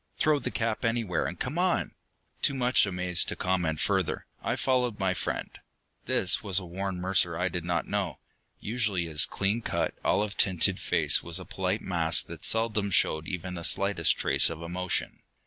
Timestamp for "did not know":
7.49-8.17